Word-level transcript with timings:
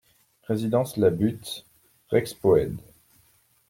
Résidence 0.45 0.97
La 0.97 1.11
Butte, 1.11 1.63
Rexpoëde 2.09 2.79